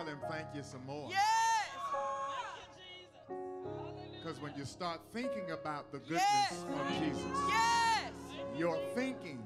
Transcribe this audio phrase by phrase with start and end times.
[0.00, 1.08] tell him thank you some more.
[1.10, 1.26] Yes.
[4.22, 6.52] Because when you start thinking about the goodness Yes.
[6.62, 8.12] of Jesus, Yes.
[8.56, 9.42] your thinking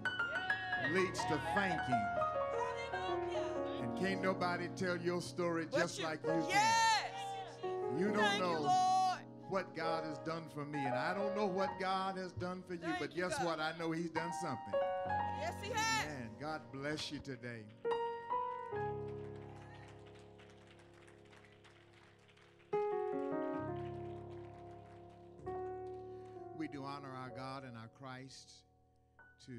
[0.93, 2.07] leads to thanking.
[3.83, 6.49] And can't nobody tell your story just like you can.
[6.49, 7.11] Yes.
[7.99, 9.19] You don't Thank know Lord.
[9.49, 12.75] what God has done for me, and I don't know what God has done for
[12.75, 13.61] you, Thank but you, guess what?
[13.61, 14.75] I know He's done something.
[15.41, 16.07] Yes, He has.
[16.07, 17.63] Man, God bless you today.
[26.75, 28.67] Do honor our God and our Christ
[29.47, 29.55] to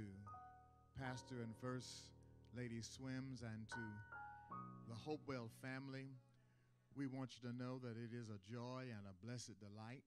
[1.00, 2.12] Pastor and First
[2.52, 3.84] Lady Swims and to
[4.92, 6.12] the Hopewell family.
[6.92, 10.04] We want you to know that it is a joy and a blessed delight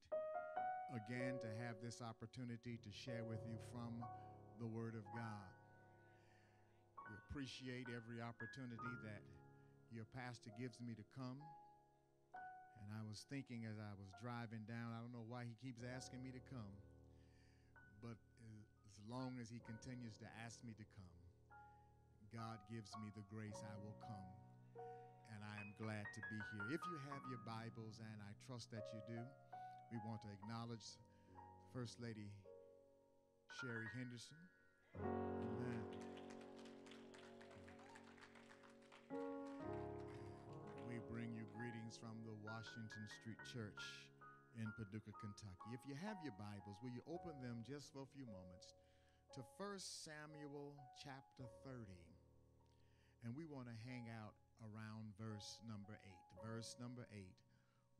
[0.92, 4.04] again to have this opportunity to share with you from
[4.60, 5.48] the Word of God.
[7.08, 9.24] We appreciate every opportunity that
[9.88, 11.40] your pastor gives me to come.
[12.84, 15.80] And I was thinking as I was driving down, I don't know why he keeps
[15.80, 16.68] asking me to come,
[19.08, 21.16] long as he continues to ask me to come,
[22.28, 24.28] God gives me the grace I will come.
[25.32, 26.76] And I am glad to be here.
[26.76, 29.20] If you have your Bibles, and I trust that you do,
[29.88, 30.84] we want to acknowledge
[31.72, 32.28] First Lady
[33.56, 34.36] Sherry Henderson.
[35.00, 35.84] Amen.
[40.84, 43.82] We bring you greetings from the Washington Street Church
[44.60, 45.68] in Paducah, Kentucky.
[45.72, 48.76] If you have your Bibles, will you open them just for a few moments
[49.34, 51.84] to 1 Samuel chapter 30?
[53.24, 54.32] And we want to hang out
[54.64, 56.12] around verse number 8.
[56.40, 57.26] Verse number 8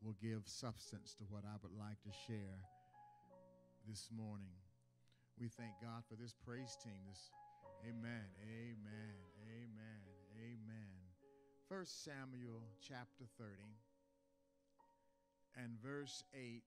[0.01, 2.63] will give substance to what I would like to share
[3.89, 4.55] this morning.
[5.41, 7.02] We thank God for this praise team.
[7.11, 7.31] This
[7.86, 8.27] Amen.
[8.42, 9.14] Amen.
[9.47, 10.01] Amen.
[10.39, 10.95] Amen.
[11.69, 13.52] First Samuel chapter 30
[15.63, 16.63] and verse 8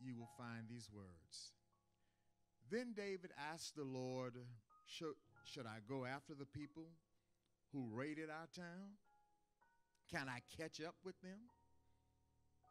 [0.00, 1.57] you will find these words.
[2.70, 4.34] Then David asked the Lord,
[4.86, 5.14] should,
[5.44, 6.84] should I go after the people
[7.72, 8.96] who raided our town?
[10.10, 11.38] Can I catch up with them?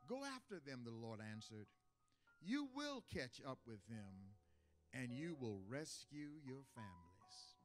[0.08, 1.68] Go after them, the Lord answered.
[2.42, 4.34] You will catch up with them,
[4.94, 7.58] and you will rescue your families.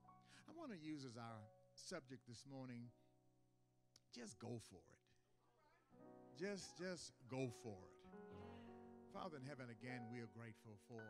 [0.49, 1.45] I want to use as our
[1.75, 2.89] subject this morning
[4.15, 5.01] just go for it.
[6.39, 8.03] Just, just go for it.
[9.13, 11.01] Father in heaven, again, we are grateful for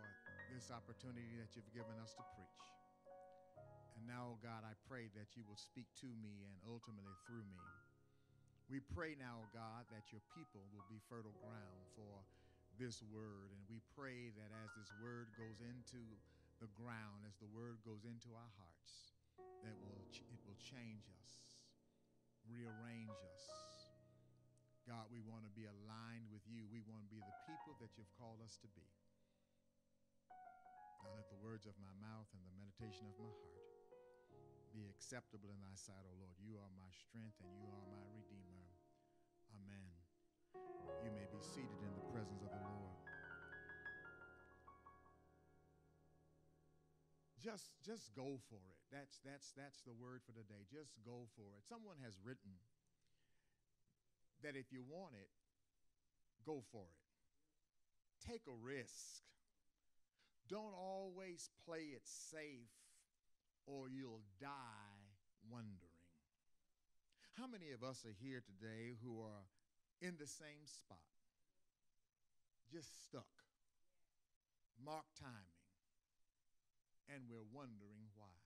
[0.52, 2.60] this opportunity that you've given us to preach.
[3.96, 7.64] And now, God, I pray that you will speak to me and ultimately through me.
[8.68, 12.20] We pray now, God, that your people will be fertile ground for
[12.76, 13.48] this word.
[13.56, 16.04] And we pray that as this word goes into
[16.60, 19.16] the ground, as the word goes into our hearts,
[19.64, 21.30] that will it will change us,
[22.44, 23.44] rearrange us.
[24.84, 26.68] God, we want to be aligned with you.
[26.68, 28.84] We want to be the people that you've called us to be.
[31.02, 33.62] Now let the words of my mouth and the meditation of my heart
[34.70, 36.38] be acceptable in thy sight, O Lord.
[36.38, 38.70] You are my strength and you are my redeemer.
[39.58, 39.92] Amen.
[41.02, 42.96] You may be seated in the presence of the Lord.
[47.42, 48.78] Just just go for it.
[48.94, 50.62] That's that's that's the word for today.
[50.70, 51.66] Just go for it.
[51.66, 52.54] Someone has written
[54.46, 55.26] that if you want it,
[56.46, 57.02] go for it.
[58.22, 59.26] Take a risk.
[60.52, 62.76] Don't always play it safe
[63.64, 65.00] or you'll die
[65.48, 65.96] wondering.
[67.40, 69.48] How many of us are here today who are
[70.04, 71.00] in the same spot?
[72.68, 73.32] Just stuck.
[74.76, 75.64] Mark timing.
[77.08, 78.36] And we're wondering why.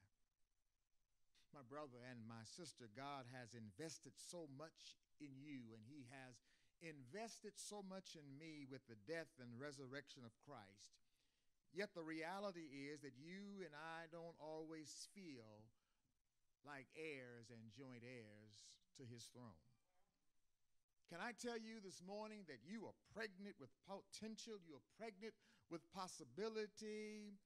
[1.50, 6.38] My brother and my sister, God has invested so much in you, and He has
[6.78, 11.05] invested so much in me with the death and resurrection of Christ.
[11.74, 15.66] Yet the reality is that you and I don't always feel
[16.64, 18.54] like heirs and joint heirs
[18.98, 19.60] to his throne.
[21.06, 25.34] Can I tell you this morning that you are pregnant with potential, you're pregnant
[25.70, 27.38] with possibility,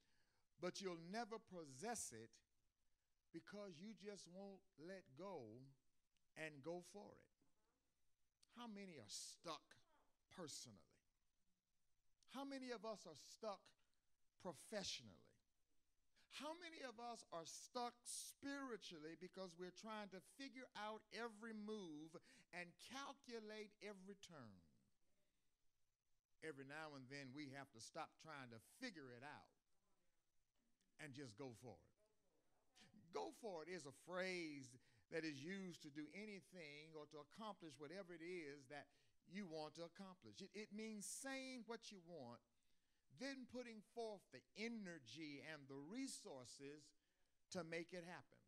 [0.62, 2.32] but you'll never possess it
[3.32, 5.60] because you just won't let go
[6.40, 7.28] and go for it?
[8.56, 9.76] How many are stuck
[10.32, 10.88] personally?
[12.32, 13.60] How many of us are stuck
[14.42, 15.24] professionally?
[16.38, 22.14] How many of us are stuck spiritually because we're trying to figure out every move
[22.54, 24.62] and calculate every turn?
[26.40, 29.52] Every now and then we have to stop trying to figure it out
[31.02, 31.92] and just go for it.
[33.12, 34.70] Go for it is a phrase
[35.10, 38.86] that is used to do anything or to accomplish whatever it is that
[39.26, 40.38] you want to accomplish.
[40.38, 42.38] It, it means saying what you want,
[43.20, 46.88] then putting forth the energy and the resources
[47.52, 48.40] to make it happen.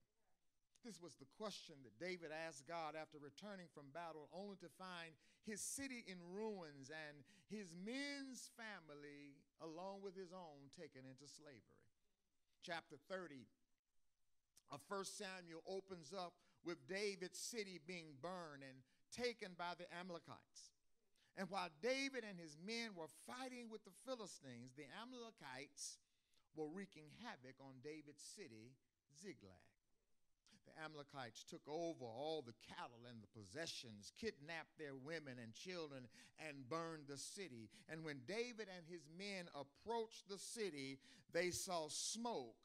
[0.82, 5.14] This was the question that David asked God after returning from battle, only to find
[5.46, 11.86] his city in ruins and his men's family, along with his own, taken into slavery.
[12.66, 13.46] Chapter 30
[14.74, 16.34] of 1 Samuel opens up
[16.64, 18.82] with David's city being burned and
[19.14, 20.74] taken by the Amalekites.
[21.36, 25.98] And while David and his men were fighting with the Philistines, the Amalekites
[26.54, 28.76] were wreaking havoc on David's city,
[29.16, 29.64] Ziklag
[30.66, 36.06] the Amalekites took over all the cattle and the possessions, kidnapped their women and children,
[36.38, 37.68] and burned the city.
[37.88, 40.98] And when David and his men approached the city,
[41.32, 42.56] they saw smoke,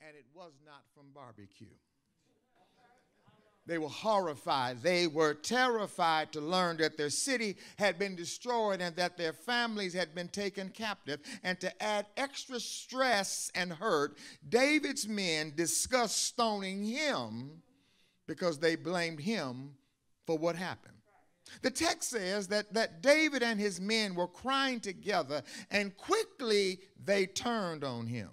[0.00, 1.76] and it was not from barbecue.
[3.70, 4.82] They were horrified.
[4.82, 9.94] They were terrified to learn that their city had been destroyed and that their families
[9.94, 11.20] had been taken captive.
[11.44, 14.18] And to add extra stress and hurt,
[14.48, 17.62] David's men discussed stoning him
[18.26, 19.76] because they blamed him
[20.26, 20.96] for what happened.
[21.62, 27.24] The text says that, that David and his men were crying together, and quickly they
[27.24, 28.30] turned on him.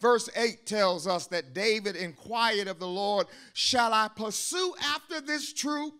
[0.00, 5.52] Verse 8 tells us that David inquired of the Lord, Shall I pursue after this
[5.52, 5.94] troop?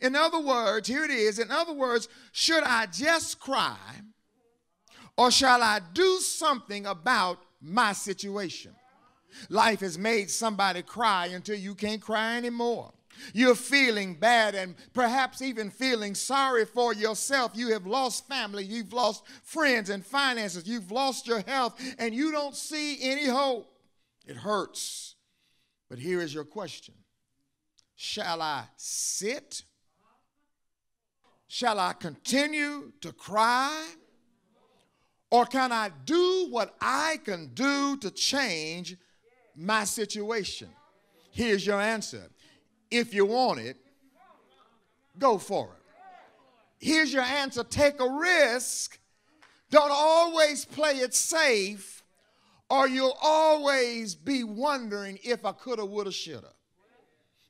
[0.00, 1.38] In other words, here it is.
[1.38, 3.78] In other words, should I just cry
[5.16, 8.74] or shall I do something about my situation?
[9.48, 12.92] Life has made somebody cry until you can't cry anymore.
[13.32, 17.52] You're feeling bad and perhaps even feeling sorry for yourself.
[17.54, 22.32] You have lost family, you've lost friends and finances, you've lost your health, and you
[22.32, 23.72] don't see any hope.
[24.26, 25.16] It hurts.
[25.88, 26.94] But here is your question
[27.96, 29.64] Shall I sit?
[31.48, 33.88] Shall I continue to cry?
[35.30, 38.96] Or can I do what I can do to change
[39.56, 40.68] my situation?
[41.32, 42.30] Here's your answer
[42.90, 43.76] if you want it,
[45.18, 45.80] go for it.
[46.78, 48.98] Here's your answer take a risk.
[49.70, 52.02] Don't always play it safe,
[52.68, 56.52] or you'll always be wondering if I coulda, woulda, shoulda.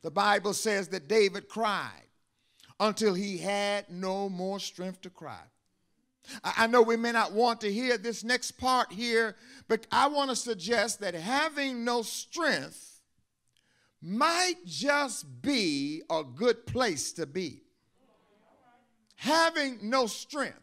[0.02, 2.08] The Bible says that David cried
[2.78, 5.40] until he had no more strength to cry.
[6.44, 9.36] I know we may not want to hear this next part here,
[9.68, 12.89] but I want to suggest that having no strength
[14.02, 17.62] might just be a good place to be.
[19.16, 20.56] Having no strength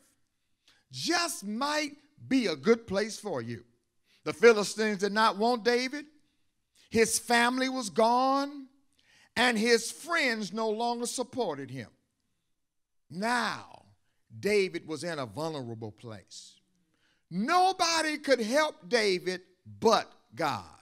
[0.91, 1.91] just might
[2.27, 3.63] be a good place for you.
[4.23, 6.05] The Philistines did not want David,
[6.89, 8.67] his family was gone,
[9.35, 11.89] and his friends no longer supported him.
[13.09, 13.83] Now,
[14.39, 16.55] David was in a vulnerable place.
[17.29, 19.41] Nobody could help David
[19.79, 20.76] but God.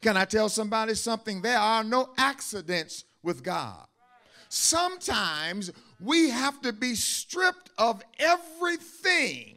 [0.00, 1.42] Can I tell somebody something?
[1.42, 3.86] There are no accidents with God.
[4.48, 9.56] Sometimes we have to be stripped of everything.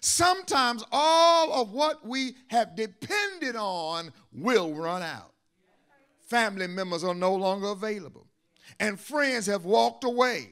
[0.00, 5.32] Sometimes all of what we have depended on will run out.
[6.28, 8.26] Family members are no longer available,
[8.78, 10.50] and friends have walked away.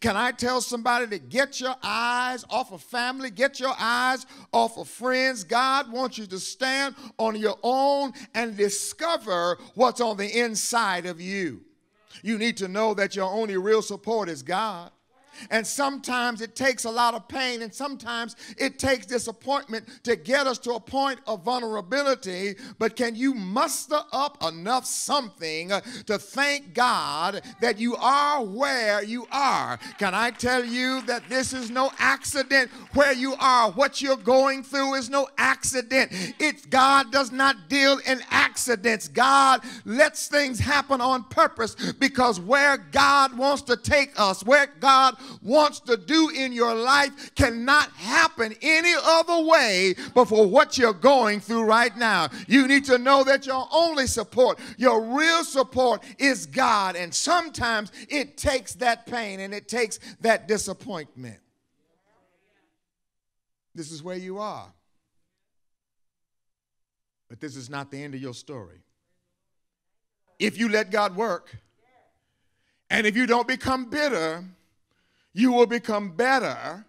[0.00, 4.78] Can I tell somebody to get your eyes off of family, get your eyes off
[4.78, 5.44] of friends?
[5.44, 11.20] God wants you to stand on your own and discover what's on the inside of
[11.20, 11.62] you.
[12.22, 14.90] You need to know that your only real support is God.
[15.50, 20.46] And sometimes it takes a lot of pain, and sometimes it takes disappointment to get
[20.46, 22.56] us to a point of vulnerability.
[22.78, 25.72] But can you muster up enough something
[26.06, 29.78] to thank God that you are where you are?
[29.98, 33.70] Can I tell you that this is no accident where you are?
[33.70, 36.12] What you're going through is no accident.
[36.38, 39.08] It's God does not deal in accidents.
[39.08, 45.16] God lets things happen on purpose because where God wants to take us, where God
[45.42, 50.92] wants to do in your life cannot happen any other way but for what you're
[50.92, 52.28] going through right now.
[52.46, 56.96] You need to know that your only support, your real support is God.
[56.96, 61.38] And sometimes it takes that pain and it takes that disappointment.
[63.74, 64.72] This is where you are.
[67.28, 68.80] But this is not the end of your story.
[70.38, 71.56] If you let God work,
[72.88, 74.44] and if you don't become bitter,
[75.36, 76.86] you will become better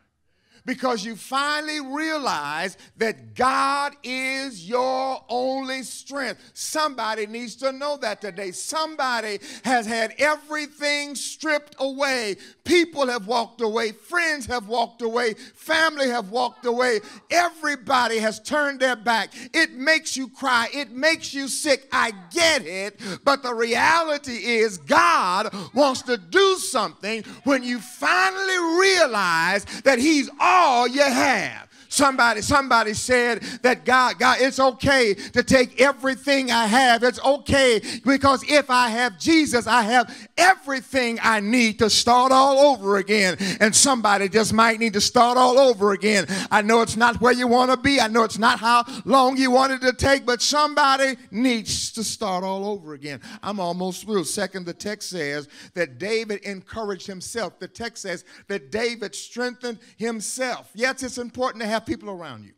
[0.68, 6.52] because you finally realize that God is your only strength.
[6.54, 8.52] Somebody needs to know that today.
[8.52, 12.36] Somebody has had everything stripped away.
[12.66, 17.00] People have walked away, friends have walked away, family have walked away.
[17.32, 19.34] Everybody has turned their back.
[19.54, 21.88] It makes you cry, it makes you sick.
[21.94, 28.80] I get it, but the reality is God wants to do something when you finally
[28.82, 31.67] realize that He's all you have.
[31.98, 37.02] Somebody, somebody said that God, God, it's okay to take everything I have.
[37.02, 42.60] It's okay because if I have Jesus, I have everything I need to start all
[42.60, 43.38] over again.
[43.60, 46.28] And somebody just might need to start all over again.
[46.52, 48.00] I know it's not where you want to be.
[48.00, 52.44] I know it's not how long you wanted to take, but somebody needs to start
[52.44, 53.22] all over again.
[53.42, 54.26] I'm almost through.
[54.26, 57.58] Second, the text says that David encouraged himself.
[57.58, 60.70] The text says that David strengthened himself.
[60.76, 62.54] Yes, it's important to have people around you.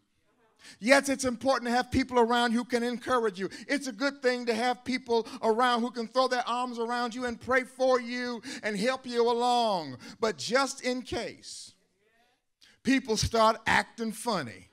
[0.79, 3.49] Yes, it's important to have people around who can encourage you.
[3.67, 7.25] It's a good thing to have people around who can throw their arms around you
[7.25, 9.97] and pray for you and help you along.
[10.19, 11.73] But just in case
[12.83, 14.68] people start acting funny,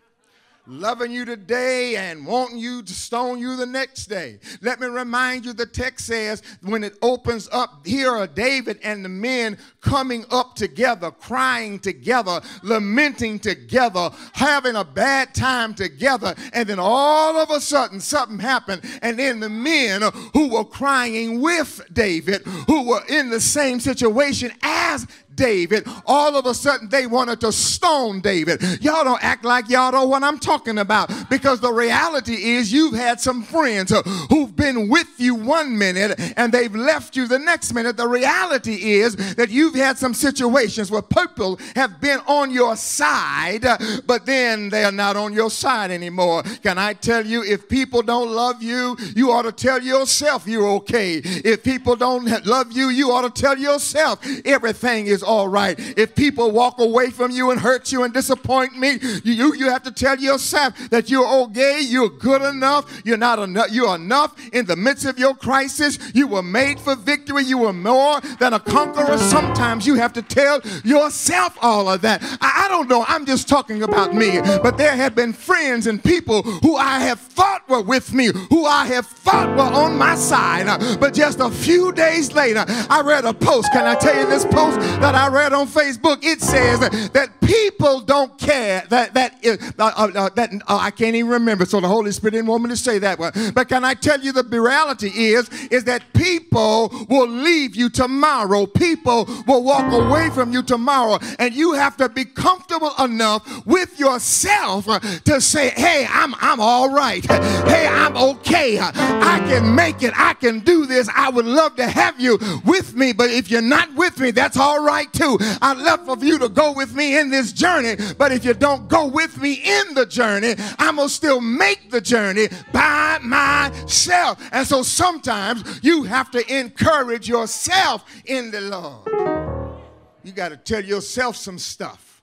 [0.67, 4.39] loving you today and wanting you to stone you the next day.
[4.61, 9.05] Let me remind you the text says when it opens up, here are David and
[9.05, 16.35] the men coming up together, crying together, lamenting together, having a bad time together.
[16.53, 18.83] And then all of a sudden, something happened.
[19.03, 24.53] And then the men who were crying with David, who were in the same situation
[24.63, 28.63] as David, all of a sudden they wanted to stone David.
[28.83, 32.95] Y'all don't act like y'all know what I'm talking about because the reality is you've
[32.95, 33.93] had some friends
[34.31, 37.97] who've been with you one minute and they've left you the next minute.
[37.97, 43.65] The reality is that you've had some situations where people have been on your side,
[44.07, 46.43] but then they are not on your side anymore.
[46.63, 50.69] Can I tell you, if people don't love you, you ought to tell yourself you're
[50.69, 51.21] okay.
[51.25, 55.79] If people don't love you, you ought to tell yourself everything is all right.
[55.99, 59.83] If people walk away from you and hurt you and disappoint me, you, you have
[59.85, 64.67] to tell yourself that you're okay, you're good enough, you're not enough, you're enough in
[64.67, 65.99] the midst of your crisis.
[66.15, 69.19] You were made for victory, you were more than a conqueror.
[69.19, 72.23] Sometimes you have to tell yourself all of that.
[72.41, 76.03] I, I don't know, I'm just talking about me, but there have been friends and
[76.03, 80.15] people who I have thought were with me, who I have thought were on my
[80.15, 80.67] side,
[81.01, 83.73] but just a few days later, I read a post.
[83.73, 87.41] Can I tell you this post that I read on Facebook, it says that that
[87.41, 91.65] people don't care that that uh, uh, uh, that uh, I can't even remember.
[91.65, 93.33] So the Holy Spirit didn't want me to say that one.
[93.55, 98.67] But can I tell you the reality is is that people will leave you tomorrow.
[98.67, 103.99] People will walk away from you tomorrow, and you have to be comfortable enough with
[103.99, 104.87] yourself
[105.25, 107.25] to say, "Hey, I'm I'm all right.
[107.25, 108.79] Hey, I'm okay.
[108.81, 110.13] I can make it.
[110.17, 111.09] I can do this.
[111.15, 114.57] I would love to have you with me, but if you're not with me, that's
[114.57, 115.39] all right." Right too.
[115.63, 118.89] I'd love for you to go with me in this journey, but if you don't
[118.89, 124.43] go with me in the journey, I'm going to still make the journey by myself.
[124.53, 129.79] And so sometimes you have to encourage yourself in the Lord.
[130.23, 132.23] You got to tell yourself some stuff.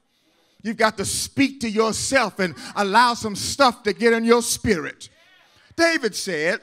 [0.62, 5.10] You've got to speak to yourself and allow some stuff to get in your spirit.
[5.76, 6.62] David said,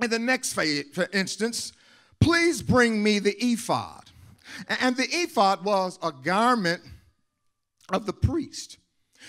[0.00, 0.56] in the next
[1.12, 1.72] instance,
[2.20, 4.07] please bring me the ephod.
[4.68, 6.82] And the ephod was a garment
[7.90, 8.78] of the priest.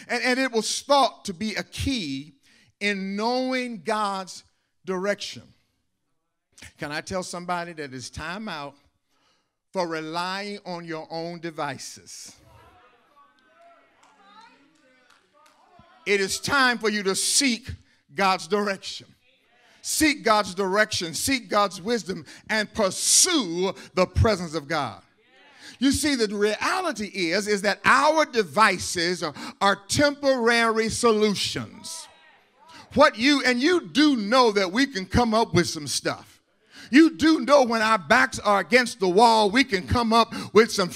[0.07, 2.36] And, and it was thought to be a key
[2.79, 4.43] in knowing God's
[4.86, 5.43] direction.
[6.77, 8.75] Can I tell somebody that it's time out
[9.71, 12.36] for relying on your own devices?
[16.05, 17.69] It is time for you to seek
[18.15, 19.07] God's direction.
[19.81, 25.01] Seek God's direction, seek God's wisdom, and pursue the presence of God.
[25.79, 32.07] You see, the reality is, is that our devices are, are temporary solutions.
[32.95, 36.38] What you, and you do know that we can come up with some stuff.
[36.91, 40.72] You do know when our backs are against the wall, we can come up with
[40.72, 40.89] some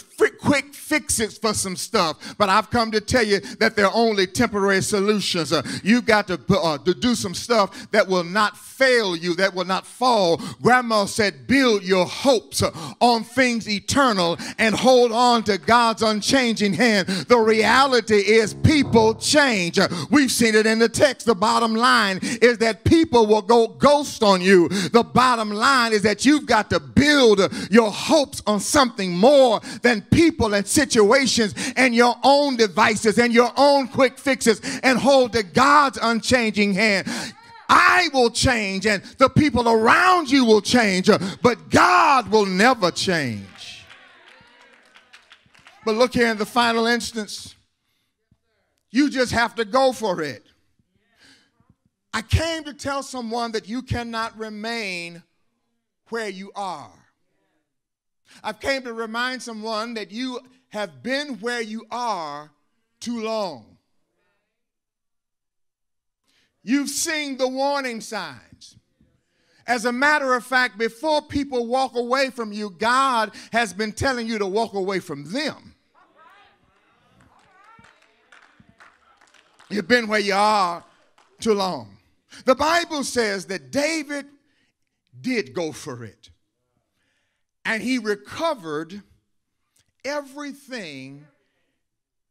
[0.43, 2.35] quick fixes for some stuff.
[2.38, 5.51] But I've come to tell you that they're only temporary solutions.
[5.51, 9.53] Uh, you've got to, uh, to do some stuff that will not fail you, that
[9.53, 10.39] will not fall.
[10.62, 16.73] Grandma said, build your hopes uh, on things eternal and hold on to God's unchanging
[16.73, 17.07] hand.
[17.07, 19.79] The reality is people change.
[19.79, 21.25] Uh, we've seen it in the text.
[21.25, 24.69] The bottom line is that people will go ghost on you.
[24.69, 30.01] The bottom line is that you've got to build your hopes on something more than
[30.03, 35.43] people and situations and your own devices and your own quick fixes and hold to
[35.43, 37.07] God's unchanging hand.
[37.67, 41.09] I will change and the people around you will change,
[41.41, 43.47] but God will never change.
[45.85, 47.55] But look here in the final instance,
[48.91, 50.43] you just have to go for it.
[52.13, 55.23] I came to tell someone that you cannot remain
[56.13, 56.91] where you are.
[58.43, 62.51] I've came to remind someone that you have been where you are
[63.00, 63.79] too long.
[66.62, 68.77] You've seen the warning signs.
[69.65, 74.27] As a matter of fact, before people walk away from you, God has been telling
[74.27, 75.74] you to walk away from them.
[79.67, 80.84] You've been where you are
[81.39, 81.98] too long.
[82.46, 84.27] The Bible says that David
[85.20, 86.29] did go for it,
[87.65, 89.01] and he recovered
[90.03, 91.25] everything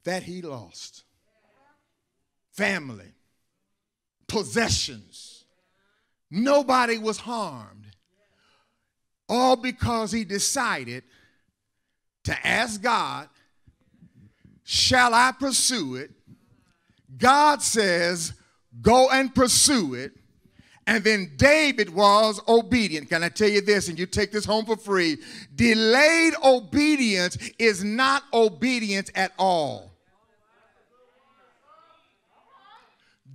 [0.04, 1.04] that he lost
[2.52, 3.14] family,
[4.28, 5.44] possessions.
[6.30, 7.86] Nobody was harmed.
[9.28, 11.04] All because he decided
[12.24, 13.28] to ask God,
[14.64, 16.10] Shall I pursue it?
[17.16, 18.32] God says,
[18.80, 20.12] Go and pursue it.
[20.86, 23.08] And then David was obedient.
[23.08, 23.88] Can I tell you this?
[23.88, 25.18] And you take this home for free.
[25.54, 29.91] Delayed obedience is not obedience at all.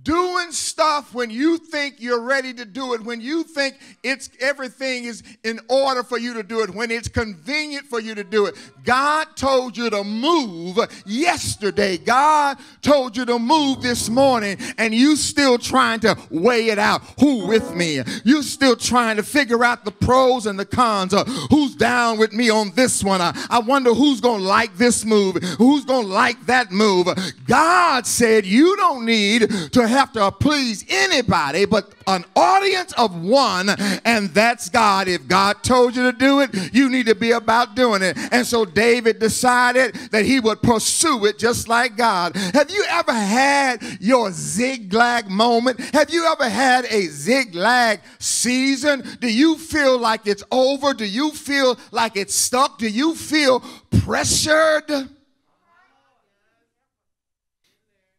[0.08, 5.04] Doing stuff when you think you're ready to do it, when you think it's everything
[5.04, 8.46] is in order for you to do it, when it's convenient for you to do
[8.46, 8.54] it.
[8.84, 11.98] God told you to move yesterday.
[11.98, 17.02] God told you to move this morning, and you still trying to weigh it out.
[17.20, 18.00] Who with me?
[18.24, 21.12] You still trying to figure out the pros and the cons.
[21.12, 23.20] Uh, who's down with me on this one?
[23.20, 27.08] Uh, I wonder who's gonna like this move, who's gonna like that move.
[27.46, 33.20] God said you don't need to have have to please anybody but an audience of
[33.20, 33.68] one,
[34.04, 35.08] and that's God.
[35.08, 38.16] If God told you to do it, you need to be about doing it.
[38.32, 42.34] And so David decided that he would pursue it just like God.
[42.54, 45.80] Have you ever had your Ziklag moment?
[45.92, 49.04] Have you ever had a Ziklag season?
[49.20, 50.94] Do you feel like it's over?
[50.94, 52.78] Do you feel like it's stuck?
[52.78, 53.60] Do you feel
[54.04, 55.10] pressured?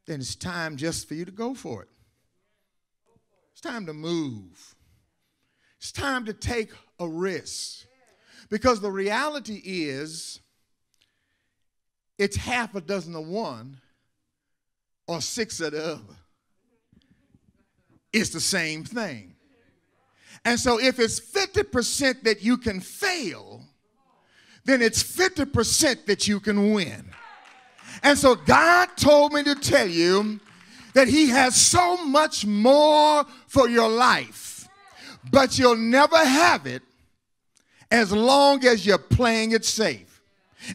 [0.10, 1.88] Then it's time just for you to go for it.
[3.52, 4.74] It's time to move.
[5.78, 7.86] It's time to take a risk.
[8.50, 10.39] Because the reality is,
[12.17, 13.82] it's half a dozen of one
[15.08, 16.15] or six of the other.
[18.12, 19.36] It's the same thing.
[20.43, 23.62] And so if it's 50% that you can fail,
[24.65, 27.12] then it's 50% that you can win.
[28.03, 30.39] And so God told me to tell you
[30.93, 34.67] that He has so much more for your life,
[35.31, 36.81] but you'll never have it
[37.91, 40.21] as long as you're playing it safe.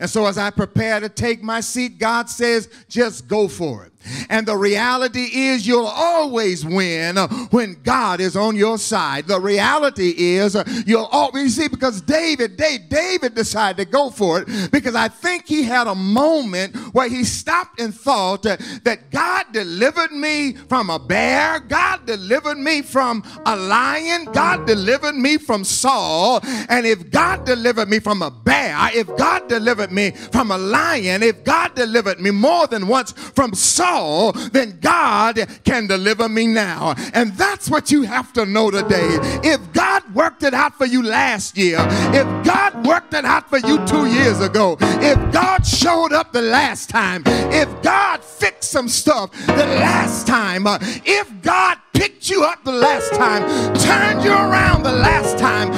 [0.00, 3.92] And so, as I prepare to take my seat, God says, just go for it.
[4.28, 7.16] And the reality is, you'll always win
[7.50, 9.26] when God is on your side.
[9.26, 14.94] The reality is, you'll always see because David, David decided to go for it because
[14.94, 20.54] I think he had a moment where he stopped and thought that God delivered me
[20.54, 26.40] from a bear, God delivered me from a lion, God delivered me from Saul.
[26.68, 31.22] And if God delivered me from a bear, if God delivered me from a lion,
[31.22, 36.46] if God delivered me more than once from Saul, all, then God can deliver me
[36.46, 36.94] now.
[37.14, 39.18] And that's what you have to know today.
[39.42, 41.78] If God worked it out for you last year,
[42.12, 46.42] if God worked it out for you two years ago, if God showed up the
[46.42, 52.44] last time, if God fixed some stuff the last time, uh, if God picked you
[52.44, 53.42] up the last time,
[53.76, 55.70] turned you around the last time,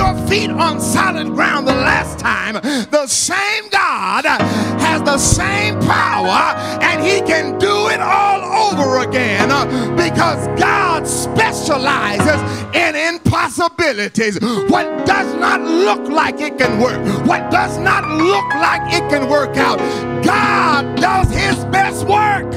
[0.00, 6.56] your feet on solid ground the last time, the same God has the same power
[6.80, 9.48] and he can do it all over again
[9.96, 12.40] because God specializes
[12.74, 14.40] in impossibilities.
[14.70, 19.28] What does not look like it can work, what does not look like it can
[19.28, 19.78] work out,
[20.24, 22.50] God does his best work.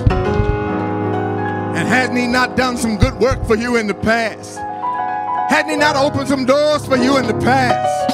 [1.76, 4.60] And hasn't he not done some good work for you in the past?
[5.54, 8.12] Hadn't he not opened some doors for you in the past?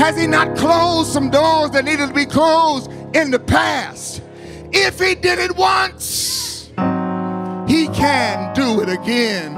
[0.00, 4.20] Has he not closed some doors that needed to be closed in the past?
[4.72, 6.72] If he did it once,
[7.68, 9.54] he can do it again.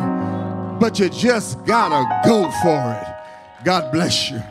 [0.78, 3.64] But you just gotta go for it.
[3.64, 4.42] God bless you.